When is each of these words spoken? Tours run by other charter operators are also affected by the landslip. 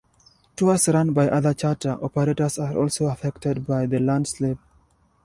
Tours 0.55 0.87
run 0.89 1.13
by 1.13 1.29
other 1.29 1.53
charter 1.53 1.91
operators 2.03 2.57
are 2.57 2.75
also 2.75 3.05
affected 3.05 3.67
by 3.67 3.85
the 3.85 3.99
landslip. 3.99 4.57